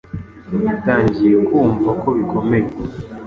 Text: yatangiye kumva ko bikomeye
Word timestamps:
yatangiye 0.65 1.35
kumva 1.47 1.89
ko 2.01 2.07
bikomeye 2.17 2.67